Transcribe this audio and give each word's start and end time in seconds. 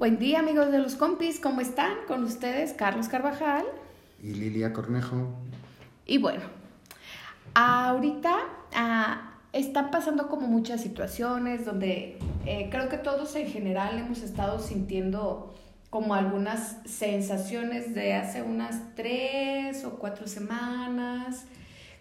Buen 0.00 0.18
día 0.18 0.38
amigos 0.38 0.72
de 0.72 0.78
los 0.78 0.94
compis, 0.94 1.40
¿cómo 1.40 1.60
están? 1.60 1.92
Con 2.08 2.24
ustedes 2.24 2.72
Carlos 2.72 3.08
Carvajal 3.08 3.66
y 4.22 4.32
Lilia 4.32 4.72
Cornejo. 4.72 5.28
Y 6.06 6.16
bueno, 6.16 6.40
ahorita 7.52 8.34
ah, 8.74 9.34
están 9.52 9.90
pasando 9.90 10.28
como 10.28 10.46
muchas 10.46 10.80
situaciones 10.80 11.66
donde 11.66 12.18
eh, 12.46 12.68
creo 12.70 12.88
que 12.88 12.96
todos 12.96 13.36
en 13.36 13.48
general 13.48 13.98
hemos 13.98 14.22
estado 14.22 14.58
sintiendo 14.58 15.54
como 15.90 16.14
algunas 16.14 16.78
sensaciones 16.86 17.94
de 17.94 18.14
hace 18.14 18.40
unas 18.40 18.94
tres 18.94 19.84
o 19.84 19.98
cuatro 19.98 20.26
semanas, 20.26 21.44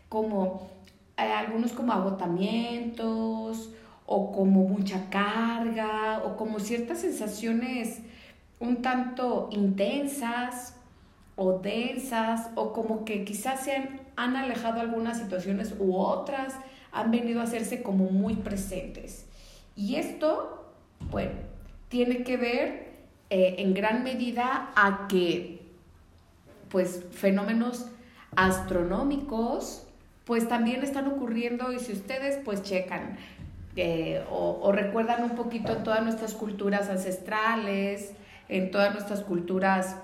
como 0.08 0.70
eh, 1.18 1.24
algunos 1.24 1.74
como 1.74 1.92
agotamientos 1.92 3.72
o 4.12 4.32
como 4.32 4.64
mucha 4.64 5.08
carga 5.12 6.24
o 6.26 6.36
como 6.36 6.60
ciertas 6.60 7.02
sensaciones 7.02 8.00
un 8.60 8.82
tanto 8.82 9.50
intensas 9.52 10.76
o 11.36 11.60
densas 11.60 12.50
o 12.56 12.74
como 12.74 13.06
que 13.06 13.24
quizás 13.24 13.64
se 13.64 13.76
han, 14.16 14.36
alejado 14.36 14.82
algunas 14.82 15.20
situaciones 15.20 15.76
u 15.78 15.96
otras 15.96 16.56
han 16.92 17.12
venido 17.12 17.40
a 17.40 17.44
hacerse 17.44 17.84
como 17.84 18.06
muy 18.06 18.34
presentes. 18.34 19.28
Y 19.76 19.96
esto, 19.96 20.74
bueno, 21.12 21.34
tiene 21.88 22.24
que 22.24 22.36
ver 22.36 22.90
eh, 23.30 23.58
en 23.60 23.76
gran 23.76 24.04
medida 24.04 24.72
a 24.76 25.08
que 25.08 25.62
pues 26.70 27.06
fenómenos 27.12 27.86
astronómicos 28.36 29.86
pues 30.26 30.48
también 30.48 30.84
están 30.84 31.08
ocurriendo 31.08 31.72
y 31.72 31.80
si 31.80 31.94
ustedes 31.94 32.40
pues 32.44 32.64
checan 32.64 33.18
o, 34.30 34.72
recuerdan 34.72 35.24
un 35.24 35.36
poquito 35.36 35.74
en 35.74 35.84
todas 35.84 36.04
nuestras 36.04 36.34
culturas 36.34 36.90
ancestrales, 36.90 38.14
en 38.48 38.72
todas 38.72 38.94
nuestras 38.94 39.22
culturas 39.22 39.98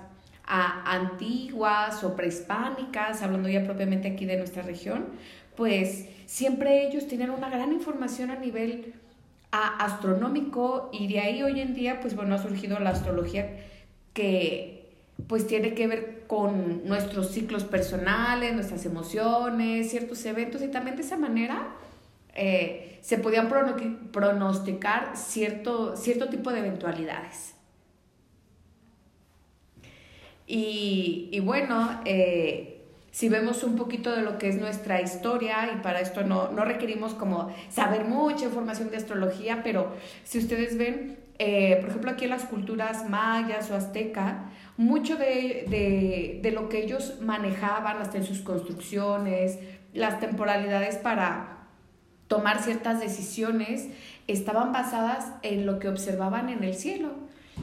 antiguas 0.46 2.04
o 2.04 2.14
prehispánicas, 2.14 3.22
hablando 3.22 3.48
ya 3.48 3.64
propiamente 3.64 4.08
aquí 4.08 4.26
de 4.26 4.36
nuestra 4.36 4.62
región, 4.62 5.06
pues 5.56 6.08
siempre 6.26 6.86
ellos 6.86 7.08
tenían 7.08 7.30
una 7.30 7.50
gran 7.50 7.72
información 7.72 8.30
a 8.30 8.36
nivel 8.36 8.94
astronómico 9.50 10.90
y 10.92 11.08
de 11.08 11.20
ahí 11.20 11.42
hoy 11.42 11.60
en 11.60 11.74
día 11.74 12.00
pues 12.00 12.14
bueno 12.14 12.34
ha 12.34 12.38
surgido 12.38 12.78
la 12.78 12.90
astrología 12.90 13.56
que 14.12 14.92
pues 15.28 15.46
tiene 15.46 15.74
que 15.74 15.86
ver 15.86 16.24
con 16.26 16.86
nuestros 16.86 17.30
ciclos 17.30 17.64
personales, 17.64 18.54
nuestras 18.54 18.84
emociones, 18.84 19.90
ciertos 19.90 20.24
eventos 20.26 20.62
y 20.62 20.68
también 20.68 20.96
de 20.96 21.02
esa 21.02 21.16
manera 21.16 21.68
eh, 22.36 22.98
se 23.00 23.18
podían 23.18 23.48
pronosticar 24.12 25.16
cierto, 25.16 25.96
cierto 25.96 26.28
tipo 26.28 26.52
de 26.52 26.58
eventualidades. 26.58 27.54
Y, 30.48 31.40
bueno, 31.40 32.00
eh, 32.04 32.84
si 33.10 33.28
vemos 33.28 33.64
un 33.64 33.76
poquito 33.76 34.14
de 34.14 34.22
lo 34.22 34.38
que 34.38 34.48
es 34.48 34.56
nuestra 34.56 35.00
historia, 35.00 35.72
y 35.74 35.82
para 35.82 36.00
esto 36.00 36.22
no, 36.22 36.50
no 36.52 36.64
requerimos 36.64 37.14
como 37.14 37.52
saber 37.68 38.04
mucha 38.04 38.44
información 38.44 38.90
de 38.90 38.98
astrología, 38.98 39.62
pero 39.64 39.92
si 40.24 40.38
ustedes 40.38 40.76
ven, 40.78 41.18
eh, 41.38 41.78
por 41.80 41.90
ejemplo, 41.90 42.10
aquí 42.10 42.24
en 42.24 42.30
las 42.30 42.44
culturas 42.44 43.08
mayas 43.08 43.70
o 43.70 43.74
azteca, 43.74 44.50
mucho 44.76 45.16
de, 45.16 45.66
de, 45.68 46.40
de, 46.42 46.50
lo 46.52 46.68
que 46.68 46.82
ellos 46.82 47.20
manejaban 47.20 47.98
hasta 47.98 48.18
en 48.18 48.24
sus 48.24 48.40
construcciones, 48.40 49.58
las 49.92 50.20
temporalidades 50.20 50.96
para 50.96 51.55
tomar 52.28 52.62
ciertas 52.62 53.00
decisiones 53.00 53.88
estaban 54.26 54.72
basadas 54.72 55.32
en 55.42 55.66
lo 55.66 55.78
que 55.78 55.88
observaban 55.88 56.48
en 56.48 56.64
el 56.64 56.74
cielo. 56.74 57.10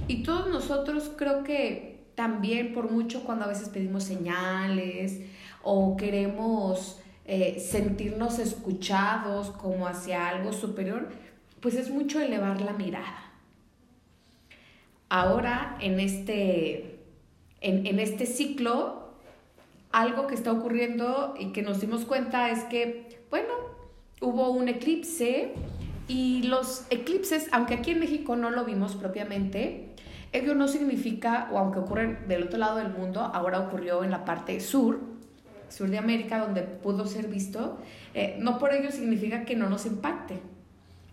Y 0.07 0.23
todos 0.23 0.49
nosotros 0.49 1.11
creo 1.15 1.43
que 1.43 2.03
también 2.15 2.73
por 2.73 2.91
mucho 2.91 3.23
cuando 3.23 3.45
a 3.45 3.47
veces 3.47 3.69
pedimos 3.69 4.03
señales 4.03 5.21
o 5.61 5.97
queremos 5.97 6.99
eh, 7.25 7.59
sentirnos 7.59 8.39
escuchados 8.39 9.51
como 9.51 9.87
hacia 9.87 10.27
algo 10.27 10.53
superior, 10.53 11.09
pues 11.59 11.75
es 11.75 11.89
mucho 11.89 12.19
elevar 12.19 12.61
la 12.61 12.73
mirada. 12.73 13.31
Ahora, 15.09 15.77
en 15.79 15.99
este, 15.99 16.99
en, 17.61 17.85
en 17.85 17.99
este 17.99 18.25
ciclo, 18.25 19.13
algo 19.91 20.27
que 20.27 20.35
está 20.35 20.51
ocurriendo 20.51 21.35
y 21.39 21.51
que 21.51 21.61
nos 21.61 21.79
dimos 21.79 22.03
cuenta 22.05 22.49
es 22.49 22.63
que, 22.65 23.21
bueno, 23.29 23.53
hubo 24.23 24.49
un 24.49 24.69
eclipse 24.69 25.53
y 26.07 26.43
los 26.43 26.85
eclipses, 26.89 27.47
aunque 27.51 27.75
aquí 27.75 27.91
en 27.91 27.99
México 27.99 28.35
no 28.35 28.49
lo 28.49 28.65
vimos 28.65 28.95
propiamente, 28.95 29.89
ello 30.31 30.55
no 30.55 30.67
significa, 30.67 31.49
o 31.51 31.59
aunque 31.59 31.79
ocurren 31.79 32.27
del 32.27 32.43
otro 32.43 32.57
lado 32.57 32.77
del 32.77 32.89
mundo, 32.89 33.21
ahora 33.21 33.59
ocurrió 33.59 34.03
en 34.03 34.11
la 34.11 34.25
parte 34.25 34.59
sur, 34.59 34.99
sur 35.69 35.89
de 35.89 35.97
América, 35.97 36.39
donde 36.39 36.61
pudo 36.63 37.05
ser 37.05 37.27
visto, 37.27 37.77
eh, 38.13 38.37
no 38.39 38.57
por 38.57 38.73
ello 38.73 38.91
significa 38.91 39.45
que 39.45 39.55
no 39.55 39.69
nos 39.69 39.85
impacte, 39.85 40.39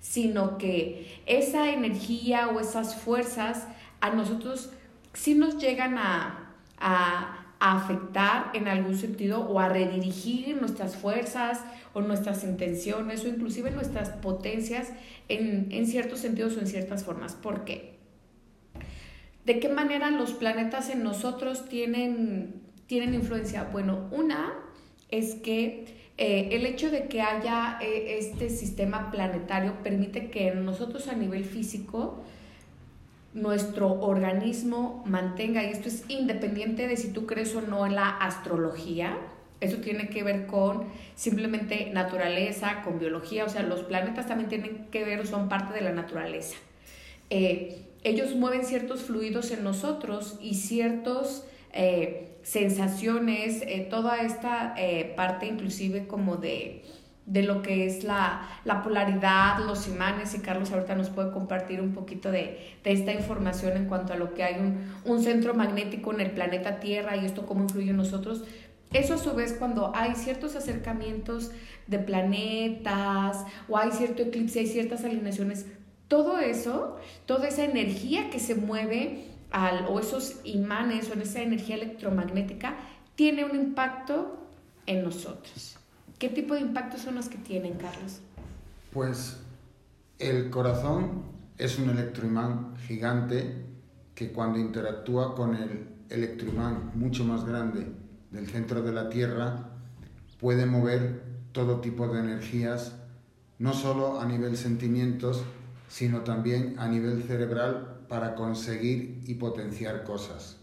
sino 0.01 0.57
que 0.57 1.21
esa 1.27 1.71
energía 1.71 2.49
o 2.49 2.61
esas 2.61 2.95
fuerzas 2.95 3.67
a 4.01 4.11
nosotros 4.11 4.71
sí 5.13 5.35
nos 5.35 5.59
llegan 5.59 5.99
a, 5.99 6.55
a 6.79 7.40
a 7.61 7.77
afectar 7.77 8.51
en 8.55 8.69
algún 8.69 8.97
sentido 8.97 9.41
o 9.41 9.61
a 9.61 9.69
redirigir 9.69 10.57
nuestras 10.61 10.97
fuerzas 10.97 11.61
o 11.93 12.01
nuestras 12.01 12.43
intenciones 12.43 13.25
o 13.25 13.29
inclusive 13.29 13.71
nuestras 13.71 14.09
potencias 14.09 14.93
en, 15.29 15.69
en 15.71 15.87
ciertos 15.87 16.21
sentidos 16.21 16.57
o 16.57 16.61
en 16.61 16.67
ciertas 16.67 17.05
formas. 17.05 17.35
¿Por 17.35 17.65
qué? 17.65 18.01
¿De 19.45 19.61
qué 19.61 19.69
manera 19.69 20.11
los 20.11 20.33
planetas 20.33 20.91
en 20.91 21.03
nosotros 21.03 21.69
tienen, 21.69 22.63
tienen 22.87 23.15
influencia? 23.15 23.65
Bueno, 23.65 24.09
una 24.11 24.55
es 25.11 25.35
que 25.35 26.13
eh, 26.19 26.51
el 26.53 26.67
hecho 26.67 26.91
de 26.91 27.09
que 27.09 27.23
haya 27.23 27.79
eh, 27.81 28.19
este 28.19 28.51
sistema 28.51 29.11
planetario 29.11 29.83
permite 29.83 30.31
que 30.31 30.51
nosotros 30.53 31.09
a 31.09 31.15
nivel 31.15 31.45
físico 31.45 32.23
nuestro 33.33 33.93
organismo 34.01 35.03
mantenga, 35.07 35.63
y 35.63 35.71
esto 35.71 35.89
es 35.89 36.05
independiente 36.09 36.89
de 36.89 36.97
si 36.97 37.13
tú 37.13 37.27
crees 37.27 37.55
o 37.55 37.61
no 37.61 37.87
en 37.87 37.95
la 37.95 38.09
astrología, 38.09 39.17
eso 39.61 39.77
tiene 39.79 40.09
que 40.09 40.23
ver 40.23 40.47
con 40.47 40.85
simplemente 41.15 41.91
naturaleza, 41.93 42.83
con 42.83 42.99
biología, 42.99 43.45
o 43.45 43.49
sea, 43.49 43.63
los 43.63 43.81
planetas 43.81 44.27
también 44.27 44.49
tienen 44.49 44.87
que 44.91 45.05
ver 45.05 45.27
son 45.27 45.49
parte 45.49 45.75
de 45.75 45.83
la 45.83 45.93
naturaleza. 45.93 46.57
Eh, 47.29 47.83
ellos 48.03 48.35
mueven 48.35 48.65
ciertos 48.65 49.03
fluidos 49.03 49.51
en 49.51 49.63
nosotros 49.63 50.39
y 50.41 50.55
ciertas 50.55 51.47
eh, 51.73 52.39
sensaciones, 52.43 53.63
eh, 53.63 53.87
toda 53.89 54.23
esta 54.23 54.75
parte 55.15 55.47
inclusive 55.47 56.07
como 56.07 56.37
de 56.37 56.83
de 57.31 57.45
lo 57.45 57.63
que 57.63 57.87
es 57.87 58.03
la, 58.03 58.49
polaridad, 58.83 59.61
los 59.65 59.87
imanes, 59.87 60.35
y 60.35 60.41
Carlos 60.41 60.73
ahorita 60.73 60.97
nos 60.97 61.11
puede 61.11 61.31
compartir 61.31 61.81
un 61.81 61.95
poquito 61.95 62.33
de, 62.33 62.77
esta 62.83 63.13
información 63.13 63.77
en 63.77 63.87
cuanto 63.87 64.13
a 64.13 64.17
lo 64.17 64.35
que 64.35 64.43
hay 64.43 64.57
un, 65.05 65.23
centro 65.23 65.55
magnético 65.55 66.13
en 66.13 66.21
el 66.21 66.33
planeta 66.33 66.81
Tierra 66.81 67.17
y 67.17 67.25
esto 67.25 67.47
cómo 67.47 67.63
influye 67.63 67.91
en 67.91 67.97
nosotros. 67.97 68.45
Eso 68.93 69.15
a 69.15 69.19
su 69.19 69.33
vez 69.35 69.53
cuando 69.53 69.93
hay 69.95 70.17
ciertos 70.17 70.57
acercamientos 70.57 71.53
de 71.87 72.01
planetas 72.01 73.45
o 73.69 73.79
hay 73.79 73.93
cierto 73.93 74.23
eclipse, 74.23 74.59
hay 74.59 74.67
ciertas 74.67 75.05
alineaciones, 75.05 75.67
todo 76.09 76.41
eso, 76.41 76.97
toda 77.27 77.47
esa 77.47 77.63
energía 77.63 78.31
que 78.31 78.41
se 78.41 78.57
mueve 78.57 79.27
al, 79.53 79.87
o 79.89 80.01
esos 80.01 80.41
imanes 80.43 81.09
o 81.09 81.15
esa 81.15 81.43
energía 81.43 81.77
electromagnética 81.77 82.75
tiene 83.15 83.45
un 83.45 83.55
impacto 83.55 84.37
en 84.87 85.05
nosotros. 85.05 85.80
¿Qué 86.21 86.29
tipo 86.29 86.53
de 86.53 86.61
impactos 86.61 87.01
son 87.01 87.15
los 87.15 87.31
que 87.31 87.39
tienen, 87.39 87.79
Carlos? 87.79 88.21
Pues 88.93 89.39
el 90.19 90.51
corazón 90.51 91.23
es 91.57 91.79
un 91.79 91.89
electroimán 91.89 92.77
gigante 92.77 93.65
que 94.15 94.31
cuando 94.31 94.59
interactúa 94.59 95.35
con 95.35 95.55
el 95.55 95.89
electroimán 96.11 96.93
mucho 96.95 97.25
más 97.25 97.47
grande 97.47 97.87
del 98.31 98.47
centro 98.49 98.83
de 98.83 98.93
la 98.93 99.09
Tierra 99.09 99.71
puede 100.39 100.67
mover 100.67 101.23
todo 101.53 101.81
tipo 101.81 102.07
de 102.09 102.21
energías, 102.21 102.97
no 103.59 103.73
solo 103.73 104.21
a 104.21 104.27
nivel 104.27 104.59
sentimientos, 104.59 105.43
sino 105.89 106.21
también 106.21 106.79
a 106.79 106.87
nivel 106.87 107.23
cerebral 107.23 108.05
para 108.11 108.35
conseguir 108.35 109.23
y 109.25 109.37
potenciar 109.37 110.05
cosas. 110.05 110.59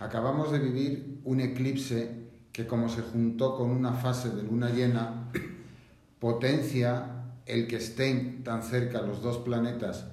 Acabamos 0.00 0.50
de 0.50 0.58
vivir 0.58 1.20
un 1.22 1.38
eclipse 1.38 2.29
que 2.52 2.66
como 2.66 2.88
se 2.88 3.02
juntó 3.02 3.56
con 3.56 3.70
una 3.70 3.92
fase 3.92 4.30
de 4.30 4.42
luna 4.42 4.70
llena, 4.70 5.30
potencia 6.18 7.20
el 7.46 7.66
que 7.66 7.76
estén 7.76 8.44
tan 8.44 8.62
cerca 8.62 9.02
los 9.02 9.22
dos 9.22 9.38
planetas 9.38 10.06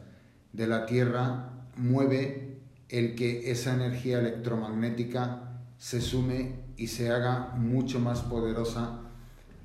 de 0.54 0.68
la 0.68 0.86
Tierra, 0.86 1.50
mueve 1.76 2.58
el 2.90 3.16
que 3.16 3.52
esa 3.52 3.74
energía 3.74 4.20
electromagnética 4.20 5.62
se 5.78 6.02
sume 6.02 6.68
y 6.78 6.88
se 6.88 7.12
haga 7.12 7.54
mucho 7.56 8.00
más 8.00 8.22
poderosa 8.22 9.02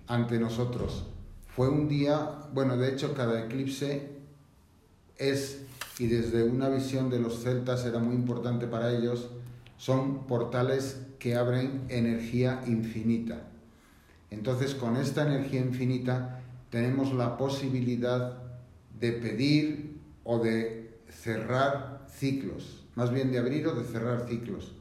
ante 0.07 0.39
nosotros. 0.39 1.07
Fue 1.55 1.69
un 1.69 1.89
día, 1.89 2.41
bueno, 2.53 2.77
de 2.77 2.91
hecho 2.91 3.15
cada 3.15 3.45
eclipse 3.45 4.11
es, 5.17 5.63
y 5.99 6.07
desde 6.07 6.45
una 6.45 6.69
visión 6.69 7.11
de 7.11 7.21
los 7.21 7.43
celtas 7.43 7.85
era 7.85 7.99
muy 7.99 8.15
importante 8.15 8.67
para 8.67 8.93
ellos, 8.93 9.29
son 9.83 10.29
portales 10.29 11.01
que 11.19 11.35
abren 11.35 11.87
energía 11.89 12.63
infinita. 12.69 13.49
Entonces, 14.31 14.77
con 14.77 14.97
esta 14.97 15.27
energía 15.27 15.61
infinita 15.61 16.41
tenemos 16.71 17.13
la 17.13 17.37
posibilidad 17.37 18.39
de 19.01 19.11
pedir 19.11 19.99
o 20.23 20.39
de 20.39 21.01
cerrar 21.09 22.07
ciclos, 22.09 22.85
más 22.95 23.11
bien 23.11 23.33
de 23.33 23.41
abrir 23.41 23.67
o 23.67 23.75
de 23.75 23.83
cerrar 23.83 24.29
ciclos. 24.29 24.73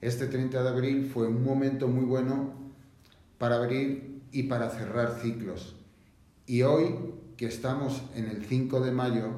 Este 0.00 0.26
30 0.26 0.64
de 0.64 0.68
abril 0.68 1.08
fue 1.14 1.28
un 1.28 1.44
momento 1.44 1.86
muy 1.86 2.04
bueno 2.04 2.52
para 3.38 3.54
abrir 3.54 4.20
y 4.32 4.42
para 4.44 4.68
cerrar 4.70 5.20
ciclos. 5.22 5.76
Y 6.48 6.62
hoy, 6.62 6.96
que 7.36 7.46
estamos 7.46 8.02
en 8.16 8.26
el 8.26 8.44
5 8.44 8.80
de 8.80 8.90
mayo, 8.90 9.30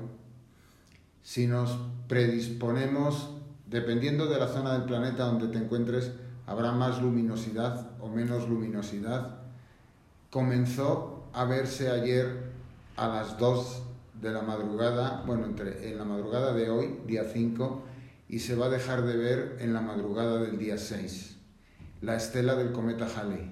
si 1.22 1.46
nos 1.46 1.78
predisponemos, 2.08 3.41
dependiendo 3.72 4.26
de 4.26 4.38
la 4.38 4.48
zona 4.48 4.74
del 4.74 4.84
planeta 4.84 5.24
donde 5.24 5.48
te 5.48 5.58
encuentres, 5.58 6.12
habrá 6.46 6.72
más 6.72 7.00
luminosidad 7.00 7.90
o 8.00 8.08
menos 8.08 8.48
luminosidad. 8.48 9.38
Comenzó 10.30 11.24
a 11.32 11.46
verse 11.46 11.90
ayer 11.90 12.52
a 12.96 13.08
las 13.08 13.38
2 13.38 13.82
de 14.20 14.30
la 14.30 14.42
madrugada, 14.42 15.24
bueno, 15.26 15.46
entre, 15.46 15.90
en 15.90 15.98
la 15.98 16.04
madrugada 16.04 16.52
de 16.52 16.70
hoy, 16.70 17.00
día 17.06 17.24
5, 17.24 17.82
y 18.28 18.40
se 18.40 18.54
va 18.54 18.66
a 18.66 18.70
dejar 18.70 19.04
de 19.04 19.16
ver 19.16 19.56
en 19.60 19.72
la 19.72 19.80
madrugada 19.80 20.40
del 20.42 20.58
día 20.58 20.76
6. 20.76 21.38
La 22.02 22.16
estela 22.16 22.54
del 22.54 22.72
cometa 22.72 23.06
Halley. 23.06 23.50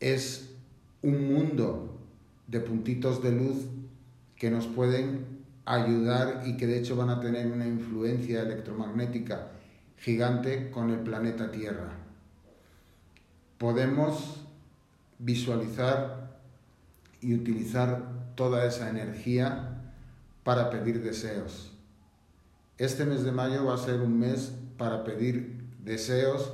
Es 0.00 0.54
un 1.02 1.32
mundo 1.32 2.00
de 2.46 2.60
puntitos 2.60 3.22
de 3.22 3.32
luz 3.32 3.56
que 4.36 4.50
nos 4.50 4.66
pueden 4.66 5.35
ayudar 5.66 6.42
y 6.46 6.56
que 6.56 6.66
de 6.66 6.78
hecho 6.78 6.96
van 6.96 7.10
a 7.10 7.20
tener 7.20 7.48
una 7.48 7.66
influencia 7.66 8.42
electromagnética 8.42 9.48
gigante 9.98 10.70
con 10.70 10.90
el 10.90 11.00
planeta 11.00 11.50
Tierra. 11.50 11.90
Podemos 13.58 14.40
visualizar 15.18 16.38
y 17.20 17.34
utilizar 17.34 18.32
toda 18.36 18.64
esa 18.66 18.88
energía 18.88 19.92
para 20.44 20.70
pedir 20.70 21.02
deseos. 21.02 21.72
Este 22.78 23.04
mes 23.04 23.24
de 23.24 23.32
mayo 23.32 23.64
va 23.64 23.74
a 23.74 23.78
ser 23.78 24.00
un 24.00 24.18
mes 24.18 24.52
para 24.76 25.02
pedir 25.02 25.64
deseos 25.82 26.52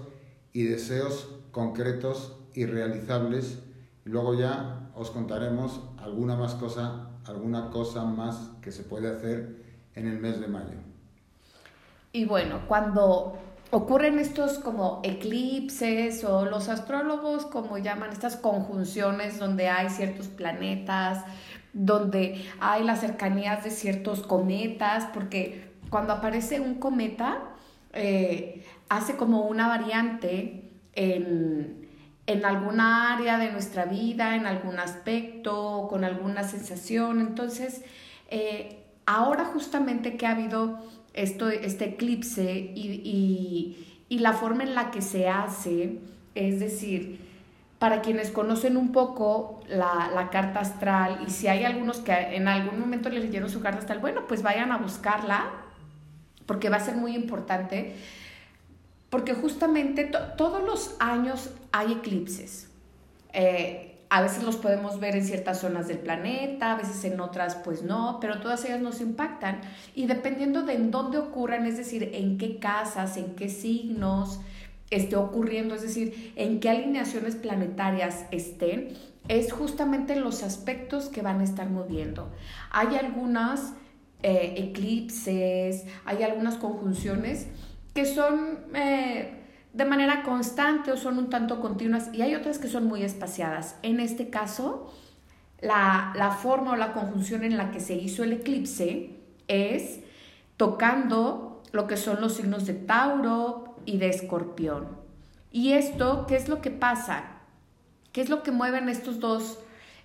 y 0.53 0.63
deseos 0.65 1.29
concretos 1.51 2.37
y 2.55 2.65
realizables. 2.67 3.59
Luego 4.05 4.35
ya 4.35 4.91
os 4.95 5.11
contaremos 5.11 5.81
alguna 5.99 6.37
más 6.37 6.55
cosa, 6.55 7.11
alguna 7.27 7.71
cosa 7.71 8.05
más 8.05 8.51
que 8.61 8.73
se 8.73 8.83
puede 8.83 9.09
hacer 9.09 9.57
en 9.95 10.09
el 10.09 10.19
mes 10.19 10.41
de 10.41 10.49
mayo. 10.49 10.79
Y 12.13 12.25
bueno, 12.25 12.63
cuando 12.69 13.39
ocurren 13.71 14.19
estos 14.19 14.59
como 14.59 15.01
eclipses 15.03 16.25
o 16.25 16.45
los 16.45 16.69
astrólogos 16.69 17.47
como 17.47 17.79
llaman 17.79 18.11
estas 18.11 18.37
conjunciones 18.37 19.39
donde 19.39 19.69
hay 19.69 19.89
ciertos 19.89 20.29
planetas, 20.29 21.25
donde 21.73 22.45
hay 22.61 22.85
las 22.85 23.01
cercanías 23.01 23.65
de 23.65 23.71
ciertos 23.71 24.21
cometas, 24.21 25.07
porque 25.15 25.73
cuando 25.89 26.13
aparece 26.13 26.61
un 26.61 26.75
cometa 26.75 27.39
eh, 27.95 28.65
hace 28.89 29.17
como 29.17 29.47
una 29.47 29.69
variante 29.69 30.71
en, 30.95 31.82
en 32.27 32.45
alguna 32.45 33.15
área 33.15 33.39
de 33.39 33.51
nuestra 33.51 33.85
vida, 33.85 34.37
en 34.37 34.47
algún 34.47 34.79
aspecto, 34.79 35.87
con 35.91 36.05
alguna 36.05 36.45
sensación. 36.45 37.21
Entonces, 37.21 37.83
eh, 38.31 38.85
ahora 39.07 39.45
justamente 39.45 40.17
que 40.17 40.27
ha 40.27 40.31
habido 40.31 40.79
esto, 41.15 41.49
este 41.49 41.87
eclipse 41.87 42.73
y, 42.75 43.89
la 44.09 44.35
forma 44.35 44.63
en 44.63 44.75
la 44.75 44.91
que 44.91 45.01
se 45.01 45.29
hace, 45.29 45.99
es 46.35 46.61
decir, 46.61 47.19
para 47.79 48.03
quienes 48.03 48.31
conocen 48.31 48.77
un 48.77 48.93
poco 48.93 49.61
la, 49.69 50.29
carta 50.31 50.61
astral 50.61 51.25
y 51.27 51.31
si 51.31 51.49
hay 51.49 51.65
algunos 51.65 51.99
que 51.99 52.13
en 52.13 52.47
algún 52.47 52.79
momento 52.79 53.09
les 53.09 53.25
leyeron 53.25 53.51
su 53.51 53.61
carta 53.61 53.81
astral, 53.81 53.99
bueno, 53.99 54.27
pues 54.29 54.43
vayan 54.43 54.71
a 54.71 54.77
buscarla 54.77 55.51
porque 56.47 56.69
va 56.69 56.77
a 56.77 56.81
ser 56.81 56.95
muy 56.95 57.17
importante, 57.17 57.97
porque 59.11 59.35
justamente 59.35 60.11
todos 60.37 60.63
los 60.63 60.95
años 61.01 61.51
hay 61.73 61.93
eclipses. 61.93 62.69
Eh, 63.33 63.89
a 64.11 64.21
veces 64.21 64.43
los 64.43 64.57
podemos 64.57 65.01
ver 65.01 65.17
en 65.17 65.25
ciertas 65.25 65.61
zonas 65.61 65.89
del 65.89 65.99
planeta, 65.99 66.73
a 66.73 66.77
veces 66.77 67.03
en 67.05 67.19
otras 67.19 67.57
pues 67.57 67.83
no, 67.83 68.19
pero 68.21 68.41
todas 68.41 68.63
ellas 68.67 68.83
nos 68.83 69.01
impactan 69.01 69.63
y 69.95 70.05
dependiendo 70.05 70.65
de 70.65 70.75
en 70.75 70.91
dónde 70.91 71.17
ocurran, 71.17 71.65
es 71.65 71.79
decir, 71.79 72.11
en 72.13 72.37
qué 72.37 72.59
casas, 72.59 73.17
en 73.17 73.35
qué 73.35 73.49
signos 73.49 74.41
esté 74.91 75.17
ocurriendo, 75.17 75.75
es 75.75 75.81
decir, 75.81 76.35
en 76.37 76.61
qué 76.61 76.69
alineaciones 76.69 77.37
planetarias 77.37 78.27
estén, 78.31 78.91
es 79.29 79.51
justamente 79.51 80.15
los 80.15 80.43
aspectos 80.43 81.07
que 81.07 81.23
van 81.23 81.41
a 81.41 81.45
estar 81.45 81.71
moviendo. 81.71 82.31
Hay 82.71 82.97
algunas 82.97 83.73
eh, 84.23 84.57
eclipses, 84.59 85.87
hay 86.05 86.23
algunas 86.23 86.57
conjunciones 86.57 87.47
que 87.95 88.05
son... 88.05 88.59
Eh, 88.75 89.39
de 89.73 89.85
manera 89.85 90.23
constante 90.23 90.93
o 90.93 90.97
son 90.97 91.19
un 91.19 91.31
tanto 91.31 91.61
continuas 91.61 92.11
y 92.13 92.23
hay 92.23 92.35
otras 92.35 92.59
que 92.59 92.69
son 92.69 92.87
muy 92.87 93.03
espaciadas. 93.03 93.77
En 93.83 94.01
este 94.01 94.29
caso, 94.29 94.93
la, 95.61 96.13
la 96.17 96.31
forma 96.31 96.73
o 96.73 96.77
la 96.77 96.93
conjunción 96.93 97.45
en 97.45 97.57
la 97.57 97.71
que 97.71 97.81
se 97.81 97.95
hizo 97.95 98.23
el 98.23 98.33
eclipse 98.33 99.19
es 99.49 100.01
tocando 100.57 101.63
lo 101.73 101.87
que 101.87 101.97
son 101.97 102.21
los 102.21 102.35
signos 102.35 102.67
de 102.67 102.75
Tauro 102.75 103.77
y 103.87 103.99
de 103.99 104.09
Escorpión. 104.09 104.89
Y 105.51 105.73
esto, 105.73 106.27
¿qué 106.27 106.37
es 106.37 106.49
lo 106.49 106.61
que 106.61 106.71
pasa? 106.71 107.25
¿Qué 108.13 108.21
es 108.21 108.29
lo 108.29 108.43
que 108.43 108.51
mueven 108.51 108.89
estos 108.89 109.21
dos, 109.21 109.59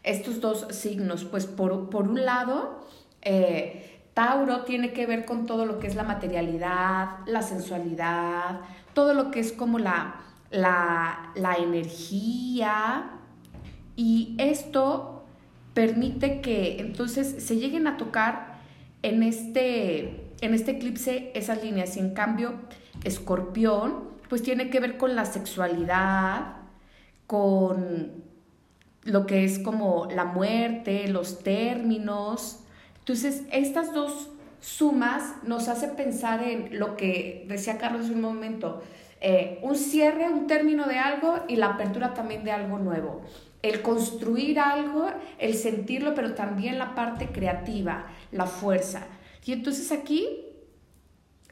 estos 0.03 0.39
dos 0.39 0.67
signos? 0.71 1.25
Pues 1.25 1.45
por, 1.45 1.89
por 1.89 2.07
un 2.07 2.25
lado, 2.25 2.85
eh, 3.21 4.01
Tauro 4.13 4.63
tiene 4.63 4.93
que 4.93 5.05
ver 5.05 5.25
con 5.25 5.45
todo 5.45 5.65
lo 5.65 5.79
que 5.79 5.87
es 5.87 5.95
la 5.95 6.03
materialidad, 6.03 7.19
la 7.27 7.41
sensualidad, 7.41 8.61
todo 8.97 9.13
lo 9.13 9.29
que 9.29 9.39
es 9.39 9.51
como 9.51 9.77
la, 9.77 10.15
la, 10.49 11.55
energía 11.59 13.11
y 13.95 14.33
esto 14.39 15.23
permite 15.75 16.41
que 16.41 16.79
entonces 16.79 17.43
se 17.43 17.57
lleguen 17.57 17.85
a 17.85 17.97
tocar 17.97 18.57
en 19.03 19.21
este, 19.21 20.31
en 20.41 20.55
este 20.55 20.71
eclipse 20.71 21.31
esas 21.35 21.63
líneas 21.63 21.95
y 21.95 21.99
en 21.99 22.15
cambio 22.15 22.55
escorpión 23.03 24.05
pues 24.29 24.41
tiene 24.41 24.71
que 24.71 24.79
ver 24.79 24.97
con 24.97 25.15
la 25.15 25.25
sexualidad, 25.25 26.55
con 27.27 28.23
lo 29.03 29.27
que 29.27 29.43
es 29.43 29.59
como 29.59 30.07
la 30.07 30.25
muerte, 30.25 31.07
los 31.07 31.43
términos. 31.43 32.63
Entonces, 32.97 33.43
estas 33.51 33.93
dos 33.93 34.31
sumas 34.67 35.35
nos 35.43 35.69
hace 35.69 35.87
pensar 35.87 36.43
en 36.43 36.77
lo 36.77 36.97
que 36.97 37.45
decía 37.47 37.77
Carlos 37.77 38.07
en 38.07 38.15
un 38.15 38.21
momento, 38.21 38.83
eh, 39.21 39.59
un 39.61 39.77
cierre, 39.77 40.27
un 40.27 40.45
término 40.45 40.87
de 40.87 40.99
algo 40.99 41.39
y 41.47 41.55
la 41.55 41.67
apertura 41.67 42.13
también 42.13 42.43
de 42.43 42.51
algo 42.51 42.77
nuevo. 42.77 43.21
El 43.61 43.81
construir 43.81 44.59
algo, 44.59 45.09
el 45.39 45.53
sentirlo, 45.53 46.13
pero 46.13 46.33
también 46.35 46.77
la 46.77 46.95
parte 46.95 47.27
creativa, 47.27 48.07
la 48.33 48.45
fuerza. 48.45 49.07
Y 49.45 49.53
entonces 49.53 49.91
aquí 49.93 50.27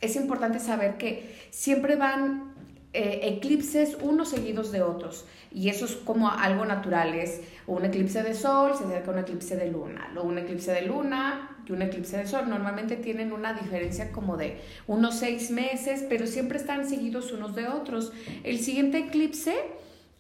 es 0.01 0.17
importante 0.17 0.60
saber 0.60 0.98
que 0.98 1.48
siempre 1.51 1.95
van 1.95 2.53
eh, 2.91 3.22
eclipses 3.24 3.98
unos 4.01 4.27
seguidos 4.29 4.74
de 4.74 4.81
otros. 4.81 5.25
Y 5.51 5.69
eso 5.69 5.86
es 5.86 5.95
como 5.95 6.29
algo 6.29 6.65
natural. 6.65 7.15
Es 7.15 7.41
un 7.65 7.86
eclipse 7.86 8.24
de 8.24 8.34
sol, 8.34 8.74
se 8.77 8.84
acerca 8.84 9.12
un 9.12 9.19
eclipse 9.19 9.55
de 9.55 9.72
luna. 9.72 10.10
Luego 10.13 10.27
un 10.27 10.38
eclipse 10.38 10.74
de 10.74 10.81
luna, 10.81 11.54
que 11.65 11.74
un 11.74 11.81
eclipse 11.81 12.17
de 12.17 12.27
sol. 12.27 12.48
Normalmente 12.48 12.95
tienen 12.95 13.34
una 13.34 13.53
diferencia 13.53 14.12
como 14.12 14.38
de 14.38 14.57
unos 14.88 15.15
seis 15.15 15.51
meses, 15.51 16.05
pero 16.07 16.27
siempre 16.27 16.57
están 16.57 16.88
seguidos 16.88 17.31
unos 17.31 17.55
de 17.55 17.67
otros. 17.67 18.13
El 18.43 18.60
siguiente 18.60 19.00
eclipse 19.00 19.55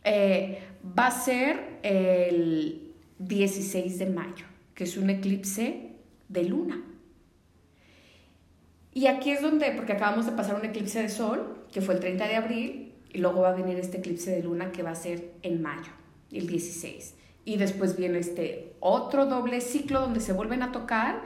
eh, 0.03 0.59
va 0.97 1.07
a 1.07 1.11
ser 1.11 1.79
el 1.83 2.93
16 3.19 3.99
de 3.99 4.05
mayo, 4.07 4.45
que 4.73 4.83
es 4.83 4.97
un 4.97 5.09
eclipse 5.09 5.91
de 6.29 6.43
luna. 6.43 6.83
Y 8.93 9.07
aquí 9.07 9.31
es 9.31 9.41
donde, 9.41 9.71
porque 9.71 9.93
acabamos 9.93 10.25
de 10.25 10.31
pasar 10.31 10.55
un 10.55 10.65
eclipse 10.65 11.01
de 11.01 11.09
sol, 11.09 11.65
que 11.71 11.81
fue 11.81 11.95
el 11.95 11.99
30 11.99 12.27
de 12.27 12.35
abril, 12.35 12.93
y 13.11 13.17
luego 13.17 13.41
va 13.41 13.49
a 13.49 13.53
venir 13.55 13.77
este 13.77 13.97
eclipse 13.97 14.31
de 14.31 14.41
luna 14.41 14.71
que 14.71 14.83
va 14.83 14.91
a 14.91 14.95
ser 14.95 15.31
en 15.41 15.61
mayo, 15.61 15.91
el 16.31 16.47
16. 16.47 17.15
Y 17.45 17.57
después 17.57 17.95
viene 17.95 18.19
este 18.19 18.75
otro 18.79 19.27
doble 19.27 19.61
ciclo 19.61 20.01
donde 20.01 20.19
se 20.19 20.33
vuelven 20.33 20.63
a 20.63 20.71
tocar. 20.71 21.21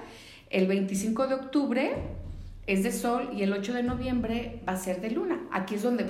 El 0.49 0.67
25 0.67 1.27
de 1.27 1.35
octubre 1.35 1.95
es 2.67 2.83
de 2.83 2.91
sol 2.91 3.31
y 3.35 3.41
el 3.41 3.53
8 3.53 3.73
de 3.73 3.83
noviembre 3.83 4.61
va 4.67 4.73
a 4.73 4.77
ser 4.77 5.01
de 5.01 5.09
luna. 5.09 5.39
Aquí 5.51 5.75
es 5.75 5.83
donde 5.83 6.05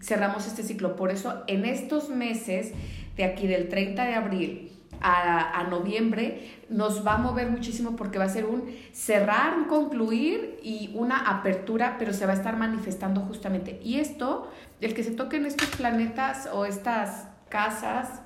cerramos 0.00 0.46
este 0.46 0.62
ciclo. 0.62 0.96
Por 0.96 1.10
eso 1.10 1.44
en 1.46 1.64
estos 1.64 2.08
meses 2.08 2.72
de 3.16 3.24
aquí 3.24 3.46
del 3.46 3.68
30 3.68 4.04
de 4.04 4.14
abril 4.14 4.72
a, 5.02 5.66
noviembre 5.68 6.62
nos 6.68 7.06
va 7.06 7.14
a 7.14 7.18
mover 7.18 7.50
muchísimo 7.50 7.96
porque 7.96 8.18
va 8.18 8.24
a 8.24 8.28
ser 8.28 8.46
un 8.46 8.64
cerrar, 8.92 9.56
un 9.56 9.64
concluir 9.64 10.58
y 10.62 10.90
una 10.94 11.30
apertura, 11.30 11.96
pero 11.98 12.12
se 12.12 12.26
va 12.26 12.32
a 12.32 12.36
estar 12.36 12.56
manifestando 12.56 13.20
justamente. 13.22 13.80
Y 13.82 13.98
esto, 13.98 14.50
el 14.80 14.94
que 14.94 15.02
se 15.02 15.12
toquen 15.12 15.44
estos 15.46 15.68
planetas 15.76 16.48
o 16.52 16.64
estas 16.64 17.26
casas, 17.48 18.21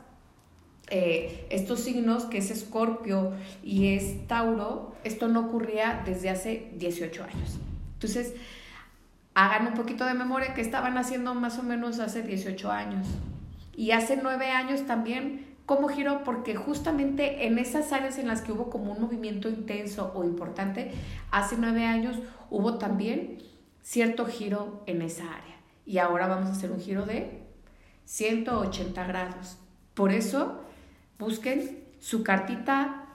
eh, 0.89 1.47
estos 1.51 1.81
signos 1.81 2.25
que 2.25 2.39
es 2.39 2.51
Escorpio 2.51 3.33
y 3.63 3.95
es 3.95 4.27
Tauro, 4.27 4.95
esto 5.05 5.29
no 5.29 5.47
ocurría 5.47 6.03
desde 6.05 6.31
hace 6.31 6.71
18 6.77 7.25
años. 7.25 7.59
Entonces, 7.95 8.35
hagan 9.35 9.67
un 9.67 9.75
poquito 9.75 10.05
de 10.05 10.15
memoria 10.15 10.55
que 10.55 10.61
estaban 10.61 10.99
haciendo 10.99 11.35
más 11.35 11.59
o 11.59 11.63
menos 11.63 11.99
hace 11.99 12.23
18 12.23 12.71
años. 12.71 13.07
Y 13.77 13.91
hace 13.91 14.17
9 14.17 14.51
años 14.51 14.87
también 14.87 15.57
cómo 15.67 15.89
giró, 15.89 16.23
porque 16.23 16.55
justamente 16.55 17.47
en 17.47 17.59
esas 17.59 17.93
áreas 17.93 18.19
en 18.19 18.29
las 18.29 18.41
que 18.41 18.53
hubo 18.53 18.71
como 18.71 18.93
un 18.93 19.03
movimiento 19.03 19.49
intenso 19.49 20.13
o 20.15 20.25
importante, 20.25 20.93
hace 21.33 21.57
nueve 21.59 21.85
años 21.85 22.17
hubo 22.51 22.79
también 22.79 23.43
cierto 23.83 24.27
giro 24.27 24.83
en 24.87 25.03
esa 25.03 25.25
área. 25.25 25.57
Y 25.85 25.99
ahora 25.99 26.29
vamos 26.29 26.49
a 26.49 26.53
hacer 26.53 26.71
un 26.71 26.81
giro 26.81 27.05
de 27.05 27.43
180 28.05 29.05
grados. 29.07 29.59
Por 29.95 30.13
eso, 30.13 30.61
busquen 31.19 31.85
su 32.01 32.23
cartita 32.23 33.07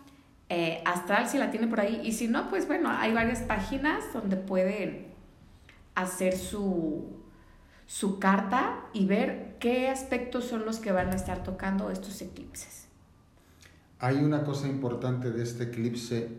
eh, 0.49 0.81
astral 0.85 1.29
si 1.29 1.37
la 1.37 1.49
tienen 1.51 1.69
por 1.69 1.79
ahí. 1.79 2.01
Y 2.03 2.11
si 2.11 2.27
no, 2.27 2.49
pues 2.49 2.67
bueno, 2.67 2.89
hay 2.89 3.13
varias 3.13 3.39
páginas 3.39 4.03
donde 4.13 4.35
pueden 4.35 5.07
hacer 5.95 6.37
su, 6.37 7.05
su 7.87 8.19
carta 8.19 8.85
y 8.93 9.05
ver 9.05 9.55
qué 9.59 9.89
aspectos 9.89 10.45
son 10.45 10.65
los 10.65 10.79
que 10.79 10.91
van 10.91 11.09
a 11.09 11.15
estar 11.15 11.43
tocando 11.43 11.89
estos 11.89 12.21
eclipses. 12.21 12.87
Hay 13.99 14.17
una 14.17 14.43
cosa 14.43 14.67
importante 14.67 15.31
de 15.31 15.43
este 15.43 15.65
eclipse 15.65 16.29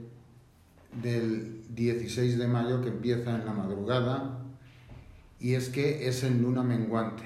del 1.00 1.62
16 1.75 2.38
de 2.38 2.49
mayo 2.49 2.83
que 2.83 2.88
empieza 2.88 3.35
en 3.35 3.47
la 3.47 3.52
madrugada 3.52 4.40
y 5.38 5.54
es 5.54 5.69
que 5.69 6.09
es 6.09 6.23
en 6.25 6.42
luna 6.42 6.62
menguante. 6.62 7.25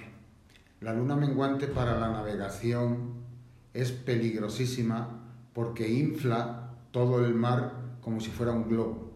La 0.80 0.92
luna 0.92 1.16
menguante 1.16 1.66
para 1.66 1.98
la 1.98 2.10
navegación 2.10 3.25
es 3.76 3.92
peligrosísima 3.92 5.22
porque 5.52 5.88
infla 5.88 6.70
todo 6.90 7.24
el 7.24 7.34
mar 7.34 7.74
como 8.00 8.20
si 8.20 8.30
fuera 8.30 8.52
un 8.52 8.68
globo. 8.68 9.12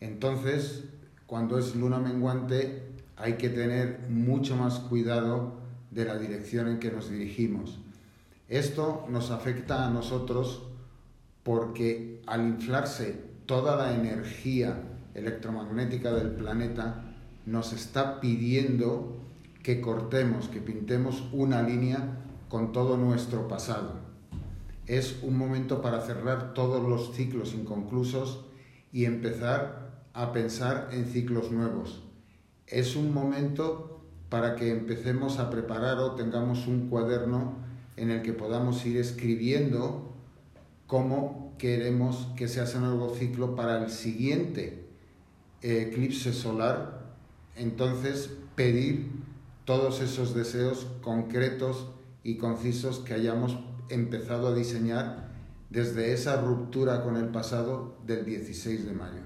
Entonces, 0.00 0.84
cuando 1.26 1.58
es 1.58 1.74
luna 1.74 1.98
menguante, 1.98 2.82
hay 3.16 3.34
que 3.34 3.48
tener 3.48 4.06
mucho 4.08 4.56
más 4.56 4.78
cuidado 4.78 5.54
de 5.90 6.04
la 6.04 6.18
dirección 6.18 6.68
en 6.68 6.78
que 6.78 6.90
nos 6.90 7.10
dirigimos. 7.10 7.78
Esto 8.48 9.06
nos 9.08 9.30
afecta 9.30 9.86
a 9.86 9.90
nosotros 9.90 10.62
porque 11.42 12.22
al 12.26 12.46
inflarse 12.46 13.20
toda 13.46 13.76
la 13.76 13.94
energía 13.94 14.80
electromagnética 15.14 16.12
del 16.12 16.30
planeta, 16.30 17.04
nos 17.46 17.72
está 17.72 18.20
pidiendo 18.20 19.18
que 19.62 19.80
cortemos, 19.80 20.48
que 20.48 20.60
pintemos 20.60 21.24
una 21.32 21.62
línea 21.62 22.18
con 22.52 22.70
todo 22.70 22.96
nuestro 22.96 23.48
pasado. 23.48 23.94
Es 24.86 25.24
un 25.24 25.36
momento 25.36 25.82
para 25.82 26.02
cerrar 26.02 26.54
todos 26.54 26.88
los 26.88 27.16
ciclos 27.16 27.52
inconclusos 27.54 28.44
y 28.92 29.06
empezar 29.06 30.04
a 30.12 30.30
pensar 30.30 30.90
en 30.92 31.06
ciclos 31.06 31.50
nuevos 31.50 32.02
es 32.72 32.96
un 32.96 33.12
momento 33.12 34.00
para 34.30 34.56
que 34.56 34.70
empecemos 34.70 35.38
a 35.38 35.50
preparar 35.50 35.98
o 35.98 36.12
tengamos 36.12 36.66
un 36.66 36.88
cuaderno 36.88 37.56
en 37.96 38.10
el 38.10 38.22
que 38.22 38.32
podamos 38.32 38.84
ir 38.86 38.96
escribiendo 38.96 40.14
cómo 40.86 41.54
queremos 41.58 42.28
que 42.34 42.48
sea 42.48 42.64
ese 42.64 42.78
nuevo 42.78 43.14
ciclo 43.14 43.54
para 43.54 43.84
el 43.84 43.90
siguiente 43.90 44.86
eclipse 45.60 46.32
solar. 46.32 47.14
Entonces, 47.56 48.30
pedir 48.56 49.10
todos 49.66 50.00
esos 50.00 50.34
deseos 50.34 50.86
concretos 51.02 51.88
y 52.22 52.36
concisos 52.36 53.00
que 53.00 53.14
hayamos 53.14 53.58
empezado 53.88 54.48
a 54.48 54.54
diseñar 54.54 55.30
desde 55.70 56.12
esa 56.12 56.40
ruptura 56.40 57.02
con 57.02 57.16
el 57.16 57.28
pasado 57.28 57.96
del 58.04 58.24
16 58.24 58.86
de 58.86 58.92
mayo. 58.92 59.22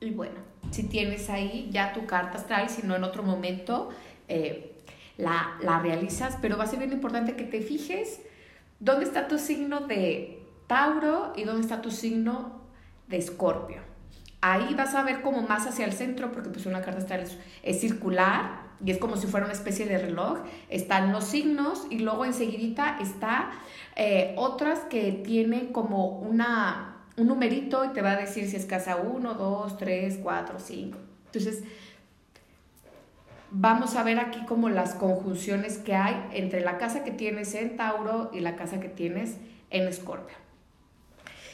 Y 0.00 0.10
bueno, 0.10 0.40
si 0.70 0.84
tienes 0.84 1.30
ahí 1.30 1.70
ya 1.72 1.92
tu 1.92 2.06
carta 2.06 2.38
astral, 2.38 2.68
si 2.68 2.86
no 2.86 2.96
en 2.96 3.04
otro 3.04 3.22
momento 3.22 3.88
eh, 4.28 4.76
la, 5.16 5.56
la 5.62 5.80
realizas, 5.80 6.36
pero 6.42 6.56
va 6.58 6.64
a 6.64 6.66
ser 6.66 6.78
bien 6.78 6.92
importante 6.92 7.34
que 7.34 7.44
te 7.44 7.62
fijes 7.62 8.20
dónde 8.78 9.04
está 9.06 9.26
tu 9.26 9.38
signo 9.38 9.80
de 9.86 10.42
Tauro 10.66 11.32
y 11.36 11.44
dónde 11.44 11.62
está 11.62 11.80
tu 11.80 11.90
signo 11.90 12.60
de 13.08 13.18
Escorpio. 13.18 13.78
Ahí 14.40 14.74
vas 14.74 14.94
a 14.94 15.02
ver 15.02 15.22
como 15.22 15.42
más 15.42 15.66
hacia 15.66 15.86
el 15.86 15.92
centro, 15.92 16.30
porque 16.30 16.50
pues 16.50 16.66
una 16.66 16.82
carta 16.82 17.00
astral 17.00 17.24
es, 17.62 17.80
circular 17.80 18.65
y 18.84 18.90
es 18.90 18.98
como 18.98 19.16
si 19.16 19.26
fuera 19.26 19.46
una 19.46 19.54
especie 19.54 19.86
de 19.86 19.98
reloj. 19.98 20.38
Están 20.68 21.12
los 21.12 21.24
signos 21.24 21.86
y 21.90 22.00
luego 22.00 22.24
enseguidita 22.24 22.98
está 23.00 23.50
eh, 23.96 24.34
otras 24.36 24.80
que 24.80 25.12
tienen 25.12 25.72
como 25.72 26.18
una 26.18 26.92
un 27.16 27.28
numerito 27.28 27.84
y 27.84 27.88
te 27.88 28.02
va 28.02 28.12
a 28.12 28.16
decir 28.16 28.48
si 28.48 28.56
es 28.56 28.66
casa 28.66 28.96
1, 28.96 29.34
2, 29.34 29.78
3, 29.78 30.18
4, 30.22 30.58
5. 30.58 30.98
Entonces, 31.26 31.64
vamos 33.50 33.96
a 33.96 34.02
ver 34.02 34.20
aquí 34.20 34.44
como 34.44 34.68
las 34.68 34.94
conjunciones 34.94 35.78
que 35.78 35.94
hay 35.94 36.28
entre 36.32 36.60
la 36.60 36.78
casa 36.78 37.04
que 37.04 37.10
tienes 37.10 37.54
en 37.54 37.76
Tauro 37.76 38.30
y 38.32 38.40
la 38.40 38.56
casa 38.56 38.80
que 38.80 38.88
tienes 38.88 39.36
en 39.70 39.88
Escorpio. 39.88 40.36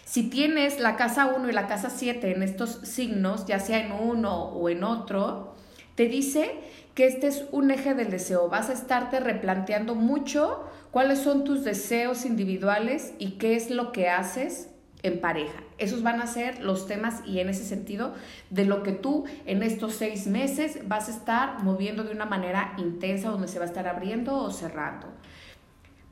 Si 0.05 0.29
tienes 0.29 0.79
la 0.79 0.97
casa 0.97 1.27
1 1.27 1.49
y 1.49 1.53
la 1.53 1.67
casa 1.69 1.89
7 1.89 2.33
en 2.33 2.43
estos 2.43 2.81
signos, 2.83 3.47
ya 3.47 3.59
sea 3.61 3.79
en 3.79 3.93
uno 3.93 4.45
o 4.45 4.69
en 4.69 4.85
otro, 4.85 5.55
te 5.95 6.07
dice 6.07 6.51
que 6.95 7.07
este 7.07 7.27
es 7.27 7.45
un 7.53 7.71
eje 7.71 7.95
del 7.95 8.11
deseo. 8.11 8.49
Vas 8.49 8.69
a 8.69 8.75
estarte 8.75 9.21
replanteando 9.21 9.95
mucho 9.95 10.65
cuáles 10.91 11.21
son 11.21 11.45
tus 11.45 11.65
deseos 11.65 12.25
individuales 12.25 13.15
y 13.19 13.33
qué 13.33 13.57
es 13.57 13.71
lo 13.71 13.93
que 13.93 14.09
haces 14.09 14.69
en 15.03 15.21
pareja. 15.21 15.63
Esos 15.79 16.03
van 16.03 16.21
a 16.21 16.27
ser 16.27 16.63
los 16.63 16.87
temas 16.87 17.23
y 17.27 17.41
en 17.41 17.49
ese 17.49 17.65
sentido 17.65 18.15
de 18.51 18.65
lo 18.67 18.83
que 18.83 18.93
tú 18.93 19.25
en 19.47 19.63
estos 19.63 19.95
seis 19.95 20.27
meses 20.27 20.87
vas 20.87 21.09
a 21.09 21.13
estar 21.13 21.63
moviendo 21.63 22.05
de 22.05 22.13
una 22.13 22.27
manera 22.27 22.75
intensa 22.79 23.31
donde 23.31 23.49
se 23.49 23.59
va 23.59 23.65
a 23.65 23.69
estar 23.69 23.89
abriendo 23.89 24.37
o 24.37 24.51
cerrando. 24.51 25.09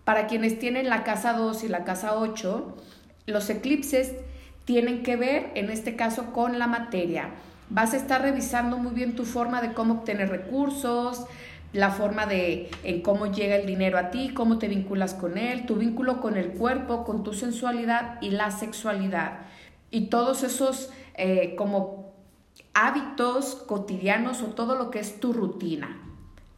Para 0.04 0.26
quienes 0.26 0.58
tienen 0.58 0.88
la 0.88 1.04
casa 1.04 1.34
2 1.34 1.62
y 1.64 1.68
la 1.68 1.84
casa 1.84 2.18
8, 2.18 2.76
los 3.26 3.48
eclipses 3.48 4.14
tienen 4.64 5.02
que 5.02 5.16
ver 5.16 5.52
en 5.54 5.70
este 5.70 5.94
caso 5.94 6.32
con 6.32 6.58
la 6.58 6.66
materia. 6.66 7.30
Vas 7.70 7.94
a 7.94 7.96
estar 7.96 8.20
revisando 8.20 8.78
muy 8.78 8.92
bien 8.92 9.14
tu 9.14 9.24
forma 9.24 9.62
de 9.62 9.72
cómo 9.72 9.94
obtener 9.94 10.28
recursos, 10.28 11.24
la 11.72 11.90
forma 11.90 12.26
de 12.26 12.68
en 12.82 13.00
cómo 13.00 13.26
llega 13.26 13.54
el 13.54 13.64
dinero 13.64 13.96
a 13.96 14.10
ti, 14.10 14.30
cómo 14.34 14.58
te 14.58 14.66
vinculas 14.66 15.14
con 15.14 15.38
él, 15.38 15.66
tu 15.66 15.76
vínculo 15.76 16.20
con 16.20 16.36
el 16.36 16.48
cuerpo, 16.48 17.04
con 17.04 17.22
tu 17.22 17.32
sensualidad 17.32 18.20
y 18.20 18.30
la 18.30 18.50
sexualidad. 18.50 19.38
Y 19.92 20.06
todos 20.06 20.42
esos 20.42 20.90
eh, 21.14 21.54
como 21.56 22.12
hábitos 22.74 23.54
cotidianos 23.54 24.42
o 24.42 24.46
todo 24.46 24.74
lo 24.74 24.90
que 24.90 24.98
es 24.98 25.20
tu 25.20 25.32
rutina. 25.32 25.96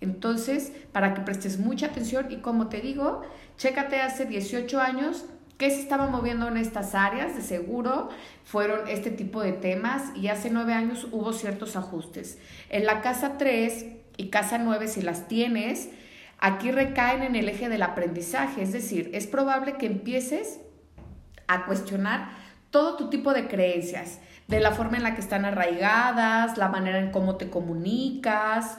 Entonces, 0.00 0.72
para 0.92 1.12
que 1.12 1.20
prestes 1.20 1.58
mucha 1.58 1.86
atención 1.86 2.32
y 2.32 2.36
como 2.36 2.68
te 2.68 2.80
digo, 2.80 3.22
chécate 3.58 4.00
hace 4.00 4.24
18 4.24 4.80
años 4.80 5.26
qué 5.58 5.70
se 5.70 5.80
estaba 5.80 6.06
moviendo 6.08 6.48
en 6.48 6.56
estas 6.56 6.94
áreas, 6.94 7.36
de 7.36 7.42
seguro 7.42 8.08
fueron 8.44 8.88
este 8.88 9.10
tipo 9.10 9.42
de 9.42 9.52
temas 9.52 10.14
y 10.16 10.28
hace 10.28 10.50
9 10.50 10.72
años 10.72 11.06
hubo 11.12 11.32
ciertos 11.32 11.76
ajustes. 11.76 12.38
En 12.68 12.86
la 12.86 13.00
casa 13.00 13.38
3 13.38 13.86
y 14.16 14.28
casa 14.28 14.58
9 14.58 14.88
si 14.88 15.02
las 15.02 15.28
tienes, 15.28 15.90
aquí 16.38 16.70
recaen 16.70 17.22
en 17.22 17.36
el 17.36 17.48
eje 17.48 17.68
del 17.68 17.82
aprendizaje, 17.82 18.62
es 18.62 18.72
decir, 18.72 19.10
es 19.14 19.26
probable 19.26 19.76
que 19.76 19.86
empieces 19.86 20.60
a 21.46 21.66
cuestionar 21.66 22.30
todo 22.70 22.96
tu 22.96 23.10
tipo 23.10 23.32
de 23.32 23.46
creencias, 23.46 24.18
de 24.48 24.58
la 24.60 24.72
forma 24.72 24.96
en 24.96 25.02
la 25.02 25.14
que 25.14 25.20
están 25.20 25.44
arraigadas, 25.44 26.58
la 26.58 26.68
manera 26.68 26.98
en 26.98 27.12
cómo 27.12 27.36
te 27.36 27.48
comunicas, 27.50 28.78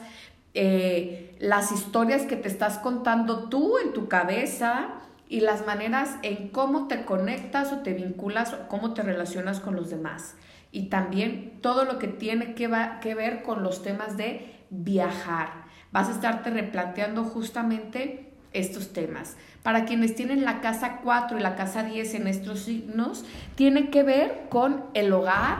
eh, 0.52 1.34
las 1.40 1.72
historias 1.72 2.22
que 2.22 2.36
te 2.36 2.48
estás 2.48 2.78
contando 2.78 3.48
tú 3.48 3.78
en 3.78 3.92
tu 3.92 4.08
cabeza 4.08 5.00
y 5.34 5.40
las 5.40 5.66
maneras 5.66 6.10
en 6.22 6.46
cómo 6.46 6.86
te 6.86 7.04
conectas 7.04 7.72
o 7.72 7.78
te 7.78 7.92
vinculas 7.92 8.52
o 8.52 8.68
cómo 8.68 8.94
te 8.94 9.02
relacionas 9.02 9.58
con 9.58 9.74
los 9.74 9.90
demás. 9.90 10.36
Y 10.70 10.90
también 10.90 11.58
todo 11.60 11.84
lo 11.84 11.98
que 11.98 12.06
tiene 12.06 12.54
que, 12.54 12.70
que 13.00 13.14
ver 13.16 13.42
con 13.42 13.64
los 13.64 13.82
temas 13.82 14.16
de 14.16 14.54
viajar. 14.70 15.64
Vas 15.90 16.06
a 16.06 16.12
estarte 16.12 16.50
replanteando 16.50 17.24
justamente 17.24 18.30
estos 18.52 18.92
temas. 18.92 19.36
Para 19.64 19.86
quienes 19.86 20.14
tienen 20.14 20.44
la 20.44 20.60
casa 20.60 21.00
4 21.02 21.36
y 21.36 21.42
la 21.42 21.56
casa 21.56 21.82
10 21.82 22.14
en 22.14 22.28
estos 22.28 22.60
signos, 22.60 23.24
tiene 23.56 23.90
que 23.90 24.04
ver 24.04 24.42
con 24.50 24.84
el 24.94 25.12
hogar, 25.12 25.58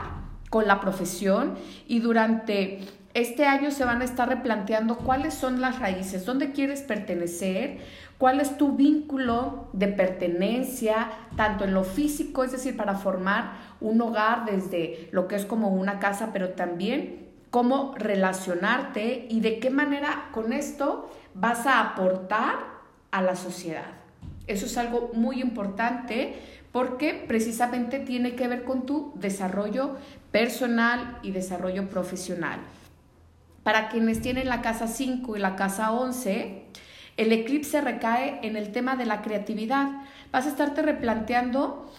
con 0.49 0.67
la 0.67 0.79
profesión 0.79 1.55
y 1.85 1.99
durante 1.99 2.79
este 3.15 3.45
año 3.45 3.71
se 3.71 3.85
van 3.85 4.01
a 4.01 4.05
estar 4.05 4.27
replanteando 4.27 4.97
cuáles 4.97 5.33
son 5.33 5.61
las 5.61 5.79
raíces, 5.79 6.25
dónde 6.25 6.51
quieres 6.51 6.81
pertenecer, 6.81 7.79
cuál 8.17 8.39
es 8.39 8.57
tu 8.57 8.75
vínculo 8.75 9.67
de 9.73 9.87
pertenencia, 9.87 11.09
tanto 11.35 11.65
en 11.65 11.73
lo 11.73 11.83
físico, 11.83 12.43
es 12.43 12.51
decir, 12.51 12.77
para 12.77 12.95
formar 12.95 13.53
un 13.81 14.01
hogar 14.01 14.45
desde 14.45 15.09
lo 15.11 15.27
que 15.27 15.35
es 15.35 15.45
como 15.45 15.69
una 15.69 15.99
casa, 15.99 16.31
pero 16.31 16.49
también 16.49 17.25
cómo 17.49 17.93
relacionarte 17.97 19.27
y 19.29 19.39
de 19.39 19.59
qué 19.59 19.69
manera 19.69 20.29
con 20.31 20.53
esto 20.53 21.09
vas 21.33 21.65
a 21.65 21.81
aportar 21.81 22.55
a 23.11 23.21
la 23.21 23.35
sociedad. 23.35 23.93
Eso 24.47 24.65
es 24.65 24.77
algo 24.77 25.11
muy 25.13 25.41
importante 25.41 26.35
porque 26.71 27.23
precisamente 27.27 27.99
tiene 27.99 28.35
que 28.35 28.49
ver 28.49 28.63
con 28.65 28.85
tu 28.85 29.13
desarrollo 29.15 29.95
personal 30.31 31.19
y 31.23 31.31
desarrollo 31.31 31.89
profesional. 31.89 32.59
Para 33.63 33.87
quienes 33.87 34.21
tienen 34.21 34.49
la 34.49 34.61
casa 34.61 34.87
5 34.87 35.37
y 35.37 35.39
la 35.39 35.55
casa 35.55 35.93
11, 35.93 36.64
el 37.17 37.31
eclipse 37.31 37.81
recae 37.81 38.39
en 38.43 38.57
el 38.57 38.71
tema 38.71 38.95
de 38.95 39.05
la 39.05 39.21
creatividad. 39.21 39.89
Vas 40.31 40.45
a 40.45 40.49
estarte 40.49 40.81
replanteando 40.81 41.91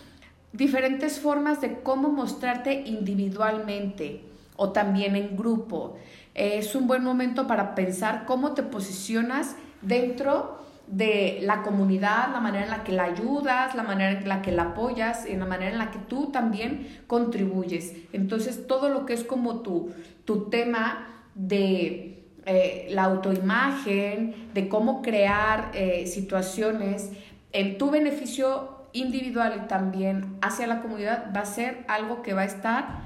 diferentes 0.53 1.21
formas 1.21 1.61
de 1.61 1.81
cómo 1.81 2.09
mostrarte 2.09 2.83
individualmente 2.87 4.23
o 4.57 4.73
también 4.73 5.17
en 5.17 5.37
grupo. 5.37 5.97
Es 6.35 6.75
un 6.75 6.87
buen 6.87 7.03
momento 7.03 7.47
para 7.47 7.75
pensar 7.75 8.25
cómo 8.27 8.53
te 8.53 8.63
posicionas 8.63 9.57
dentro 9.83 10.65
de 10.87 11.41
la 11.43 11.63
comunidad, 11.63 12.31
la 12.33 12.41
manera 12.41 12.65
en 12.65 12.71
la 12.71 12.85
que 12.85 12.93
la 12.93 13.05
ayudas, 13.05 13.75
la 13.75 13.83
manera 13.83 14.21
en 14.21 14.29
la 14.29 14.43
que 14.43 14.53
la 14.53 14.63
apoyas, 14.65 15.27
y 15.29 15.35
la 15.35 15.47
manera 15.47 15.73
en 15.73 15.79
la 15.79 15.91
que 15.91 15.99
tú 15.99 16.31
también 16.31 17.03
contribuyes. 17.07 17.95
Entonces, 18.13 18.67
todo 18.67 18.89
lo 18.89 19.05
que 19.05 19.15
es 19.15 19.25
como 19.25 19.61
tu, 19.61 19.91
tu 20.25 20.49
tema 20.49 21.09
de 21.35 22.16
eh, 22.47 22.87
la 22.91 23.05
autoimagen, 23.05 24.53
de 24.55 24.69
cómo 24.69 25.03
crear 25.03 25.73
eh, 25.75 26.07
situaciones 26.07 27.11
en 27.53 27.77
tu 27.77 27.91
beneficio 27.91 28.87
individual 28.93 29.61
y 29.65 29.69
también 29.69 30.39
hacia 30.41 30.67
la 30.67 30.81
comunidad, 30.81 31.33
va 31.35 31.41
a 31.41 31.47
ser 31.47 31.85
algo 31.89 32.23
que 32.23 32.35
va 32.35 32.43
a 32.43 32.47
estar 32.47 33.01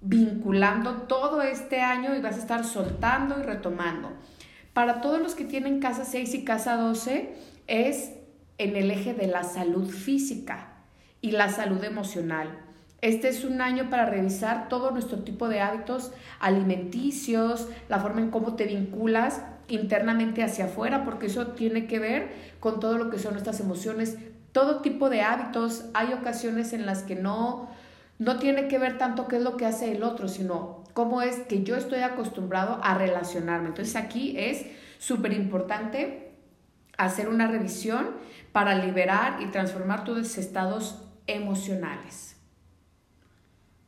vinculando 0.00 1.02
todo 1.02 1.42
este 1.42 1.80
año 1.80 2.14
y 2.14 2.20
vas 2.20 2.36
a 2.36 2.38
estar 2.38 2.64
soltando 2.64 3.40
y 3.40 3.42
retomando. 3.42 4.12
Para 4.72 5.00
todos 5.00 5.20
los 5.20 5.34
que 5.34 5.44
tienen 5.44 5.80
casa 5.80 6.04
6 6.04 6.34
y 6.34 6.44
casa 6.44 6.76
12 6.76 7.34
es 7.66 8.12
en 8.58 8.76
el 8.76 8.90
eje 8.90 9.14
de 9.14 9.26
la 9.26 9.42
salud 9.42 9.88
física 9.90 10.74
y 11.20 11.32
la 11.32 11.48
salud 11.48 11.82
emocional. 11.82 12.63
Este 13.04 13.28
es 13.28 13.44
un 13.44 13.60
año 13.60 13.90
para 13.90 14.06
revisar 14.06 14.70
todo 14.70 14.90
nuestro 14.90 15.18
tipo 15.18 15.46
de 15.48 15.60
hábitos 15.60 16.10
alimenticios, 16.40 17.68
la 17.90 18.00
forma 18.00 18.22
en 18.22 18.30
cómo 18.30 18.56
te 18.56 18.64
vinculas 18.64 19.42
internamente 19.68 20.42
hacia 20.42 20.64
afuera, 20.64 21.04
porque 21.04 21.26
eso 21.26 21.48
tiene 21.48 21.86
que 21.86 21.98
ver 21.98 22.32
con 22.60 22.80
todo 22.80 22.96
lo 22.96 23.10
que 23.10 23.18
son 23.18 23.32
nuestras 23.32 23.60
emociones, 23.60 24.16
todo 24.52 24.80
tipo 24.80 25.10
de 25.10 25.20
hábitos. 25.20 25.84
Hay 25.92 26.14
ocasiones 26.14 26.72
en 26.72 26.86
las 26.86 27.02
que 27.02 27.14
no, 27.14 27.68
no 28.18 28.38
tiene 28.38 28.68
que 28.68 28.78
ver 28.78 28.96
tanto 28.96 29.28
qué 29.28 29.36
es 29.36 29.42
lo 29.42 29.58
que 29.58 29.66
hace 29.66 29.92
el 29.92 30.02
otro, 30.02 30.26
sino 30.26 30.82
cómo 30.94 31.20
es 31.20 31.40
que 31.40 31.62
yo 31.62 31.76
estoy 31.76 31.98
acostumbrado 31.98 32.80
a 32.82 32.96
relacionarme. 32.96 33.68
Entonces 33.68 33.96
aquí 33.96 34.34
es 34.38 34.64
súper 34.96 35.34
importante 35.34 36.32
hacer 36.96 37.28
una 37.28 37.48
revisión 37.48 38.12
para 38.52 38.74
liberar 38.76 39.42
y 39.42 39.48
transformar 39.48 40.04
tus 40.04 40.38
estados 40.38 41.02
emocionales. 41.26 42.33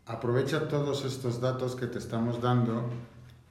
Aprovecha 0.09 0.69
todos 0.69 1.05
estos 1.05 1.41
datos 1.41 1.75
que 1.75 1.89
te 1.89 1.99
estamos 1.99 2.41
dando 2.41 2.89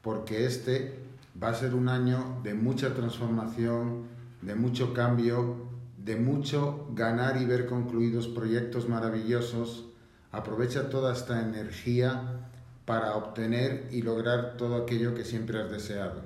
porque 0.02 0.46
este 0.46 0.98
va 1.42 1.50
a 1.50 1.54
ser 1.54 1.76
un 1.76 1.90
año 1.90 2.40
de 2.44 2.54
mucha 2.54 2.94
transformación, 2.94 4.06
de 4.42 4.56
mucho 4.56 4.94
cambio, 4.94 5.68
de 5.98 6.16
mucho 6.16 6.88
ganar 6.94 7.42
y 7.42 7.46
ver 7.46 7.66
concluidos 7.66 8.30
proyectos 8.30 8.88
maravillosos. 8.88 9.84
Aprovecha 10.32 10.90
toda 10.90 11.12
esta 11.12 11.42
energía 11.42 12.48
para 12.86 13.16
obtener 13.16 13.90
y 13.92 14.02
lograr 14.02 14.56
todo 14.56 14.78
aquello 14.78 15.14
que 15.14 15.26
siempre 15.26 15.60
has 15.60 15.70
deseado. 15.70 16.22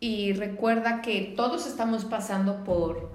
Y 0.00 0.32
recuerda 0.32 1.00
que 1.00 1.34
todos 1.36 1.68
estamos 1.68 2.04
pasando 2.06 2.64
por, 2.64 3.08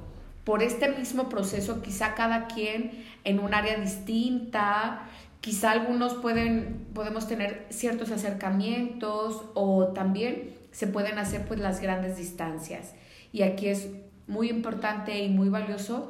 por 0.46 0.64
este 0.64 0.88
mismo 0.88 1.28
proceso, 1.28 1.82
quizá 1.82 2.14
cada 2.14 2.48
quien 2.48 3.04
en 3.26 3.40
un 3.40 3.54
área 3.54 3.78
distinta, 3.78 5.10
Quizá 5.46 5.70
algunos 5.70 6.16
pueden, 6.16 6.88
podemos 6.96 7.28
tener 7.28 7.68
ciertos 7.70 8.10
acercamientos 8.10 9.44
o 9.54 9.90
también 9.90 10.56
se 10.72 10.88
pueden 10.88 11.20
hacer 11.20 11.46
pues 11.46 11.60
las 11.60 11.82
grandes 11.82 12.18
distancias. 12.18 12.96
Y 13.32 13.44
aquí 13.44 13.68
es 13.68 13.90
muy 14.26 14.50
importante 14.50 15.20
y 15.20 15.30
muy 15.30 15.50
valioso 15.50 16.10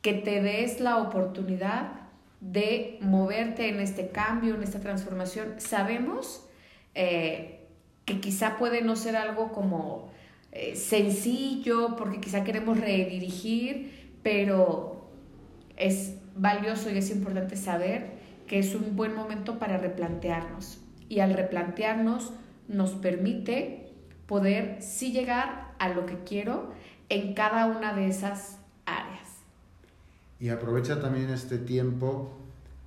que 0.00 0.14
te 0.14 0.42
des 0.42 0.80
la 0.80 0.96
oportunidad 0.96 1.92
de 2.40 2.98
moverte 3.00 3.68
en 3.68 3.78
este 3.78 4.08
cambio, 4.08 4.56
en 4.56 4.64
esta 4.64 4.80
transformación. 4.80 5.54
Sabemos 5.58 6.44
eh, 6.96 7.68
que 8.04 8.18
quizá 8.18 8.58
puede 8.58 8.82
no 8.82 8.96
ser 8.96 9.14
algo 9.14 9.52
como 9.52 10.10
eh, 10.50 10.74
sencillo, 10.74 11.94
porque 11.94 12.20
quizá 12.20 12.42
queremos 12.42 12.80
redirigir, 12.80 14.10
pero 14.24 15.08
es 15.76 16.16
valioso 16.34 16.90
y 16.90 16.98
es 16.98 17.12
importante 17.12 17.54
saber 17.54 18.11
que 18.52 18.58
es 18.58 18.74
un 18.74 18.96
buen 18.96 19.14
momento 19.14 19.58
para 19.58 19.78
replantearnos. 19.78 20.76
Y 21.08 21.20
al 21.20 21.32
replantearnos 21.32 22.34
nos 22.68 22.90
permite 22.90 23.94
poder 24.26 24.82
sí 24.82 25.10
llegar 25.10 25.72
a 25.78 25.88
lo 25.88 26.04
que 26.04 26.18
quiero 26.24 26.70
en 27.08 27.32
cada 27.32 27.64
una 27.64 27.94
de 27.94 28.08
esas 28.08 28.58
áreas. 28.84 29.38
Y 30.38 30.50
aprovecha 30.50 31.00
también 31.00 31.30
este 31.30 31.56
tiempo 31.56 32.30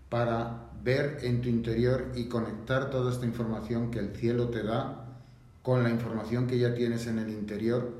para 0.10 0.68
ver 0.84 1.18
en 1.24 1.42
tu 1.42 1.50
interior 1.50 2.12
y 2.14 2.26
conectar 2.26 2.92
toda 2.92 3.12
esta 3.12 3.26
información 3.26 3.90
que 3.90 3.98
el 3.98 4.16
cielo 4.16 4.50
te 4.50 4.62
da 4.62 5.18
con 5.64 5.82
la 5.82 5.90
información 5.90 6.46
que 6.46 6.60
ya 6.60 6.76
tienes 6.76 7.08
en 7.08 7.18
el 7.18 7.32
interior, 7.32 7.92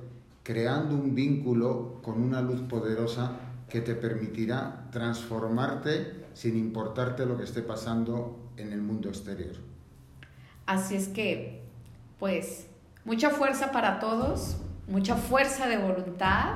creando 0.44 0.94
un 0.94 1.16
vínculo 1.16 2.00
con 2.04 2.22
una 2.22 2.44
luz 2.44 2.62
poderosa 2.62 3.40
que 3.68 3.82
te 3.82 3.96
permitirá 3.96 4.88
transformarte 4.92 6.25
sin 6.36 6.58
importarte 6.58 7.26
lo 7.26 7.38
que 7.38 7.46
esté 7.46 7.62
pasando 7.62 8.38
en 8.58 8.74
el 8.74 8.82
mundo 8.82 9.08
exterior. 9.08 9.56
Así 10.66 10.96
es 10.96 11.08
que, 11.08 11.62
pues, 12.20 12.68
mucha 13.06 13.30
fuerza 13.30 13.72
para 13.72 14.00
todos, 14.00 14.58
mucha 14.88 15.16
fuerza 15.16 15.68
de 15.68 15.78
voluntad, 15.78 16.56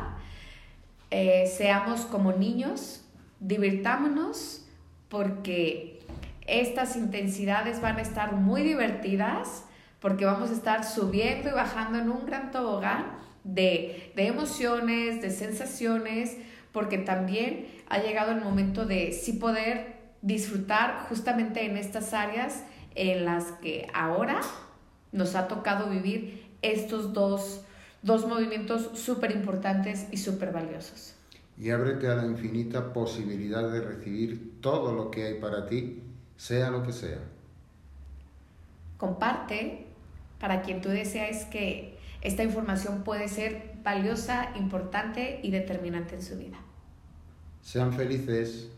eh, 1.11 1.49
seamos 1.57 2.01
como 2.01 2.33
niños, 2.33 3.05
divirtámonos, 3.39 4.65
porque 5.07 6.01
estas 6.45 6.97
intensidades 6.97 7.79
van 7.79 7.97
a 7.97 8.01
estar 8.01 8.33
muy 8.33 8.63
divertidas, 8.63 9.63
porque 10.01 10.25
vamos 10.25 10.49
a 10.49 10.53
estar 10.53 10.83
subiendo 10.83 11.49
y 11.49 11.53
bajando 11.53 11.99
en 11.99 12.09
un 12.09 12.25
gran 12.25 12.51
tobogán 12.51 13.17
de, 13.45 14.11
de 14.13 14.27
emociones, 14.27 15.21
de 15.21 15.31
sensaciones, 15.31 16.35
porque 16.71 16.97
también 16.97 17.67
ha 17.89 17.99
llegado 17.99 18.31
el 18.31 18.41
momento 18.41 18.85
de 18.85 19.11
sí 19.11 19.33
poder 19.33 19.99
disfrutar 20.21 21.05
justamente 21.09 21.65
en 21.65 21.77
estas 21.77 22.13
áreas 22.13 22.63
en 22.95 23.25
las 23.25 23.45
que 23.61 23.87
ahora 23.93 24.41
nos 25.11 25.35
ha 25.35 25.47
tocado 25.47 25.89
vivir 25.89 26.45
estos 26.61 27.13
dos, 27.13 27.61
dos 28.01 28.27
movimientos 28.27 28.91
súper 28.93 29.31
importantes 29.31 30.07
y 30.11 30.17
súper 30.17 30.51
valiosos. 30.51 31.15
Y 31.57 31.71
ábrete 31.71 32.07
a 32.07 32.15
la 32.15 32.25
infinita 32.25 32.93
posibilidad 32.93 33.69
de 33.69 33.81
recibir 33.81 34.61
todo 34.61 34.93
lo 34.93 35.11
que 35.11 35.25
hay 35.25 35.39
para 35.39 35.65
ti, 35.65 36.01
sea 36.37 36.69
lo 36.69 36.83
que 36.83 36.93
sea. 36.93 37.19
Comparte 38.97 39.85
para 40.39 40.61
quien 40.61 40.81
tú 40.81 40.89
deseas 40.89 41.45
que 41.45 41.97
esta 42.21 42.43
información 42.43 43.03
puede 43.03 43.27
ser 43.27 43.68
valiosa, 43.83 44.53
importante 44.57 45.39
y 45.43 45.51
determinante 45.51 46.15
en 46.15 46.21
su 46.21 46.37
vida. 46.37 46.57
Sean 47.61 47.93
felices. 47.93 48.69